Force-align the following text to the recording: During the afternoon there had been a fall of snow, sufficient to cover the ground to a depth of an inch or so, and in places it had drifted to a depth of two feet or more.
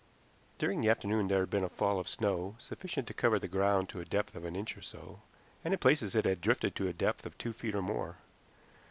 During 0.57 0.81
the 0.81 0.89
afternoon 0.89 1.27
there 1.27 1.41
had 1.41 1.51
been 1.51 1.63
a 1.63 1.69
fall 1.69 1.99
of 1.99 2.09
snow, 2.09 2.55
sufficient 2.57 3.05
to 3.05 3.13
cover 3.13 3.37
the 3.37 3.47
ground 3.47 3.87
to 3.89 3.99
a 3.99 4.03
depth 4.05 4.33
of 4.35 4.45
an 4.45 4.55
inch 4.55 4.75
or 4.75 4.81
so, 4.81 5.21
and 5.63 5.75
in 5.75 5.77
places 5.77 6.15
it 6.15 6.25
had 6.25 6.41
drifted 6.41 6.73
to 6.77 6.87
a 6.87 6.91
depth 6.93 7.23
of 7.23 7.37
two 7.37 7.53
feet 7.53 7.75
or 7.75 7.83
more. 7.83 8.17